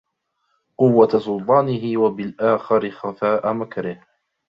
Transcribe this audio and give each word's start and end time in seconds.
قُوَّةَ 0.77 1.19
سُلْطَانِهِ 1.19 1.97
وَبِالْآخَرِ 1.97 2.91
خَفَاءَ 2.91 3.53
مَكْرِهِ 3.53 4.05